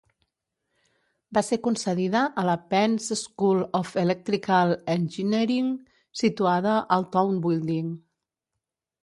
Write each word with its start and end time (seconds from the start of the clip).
Va 1.37 1.43
ser 1.49 1.59
concedida 1.67 2.21
a 2.43 2.45
la 2.47 2.55
Penn's 2.71 3.09
School 3.21 3.61
of 3.81 3.93
Electrical 4.05 4.75
Engineering, 4.95 5.69
situada 6.25 6.75
al 6.99 7.07
Towne 7.19 7.41
Building. 7.47 7.95